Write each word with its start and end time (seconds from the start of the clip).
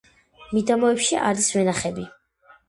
მიდამოებში 0.57 1.19
არის 1.27 1.51
ვენახები. 1.59 2.09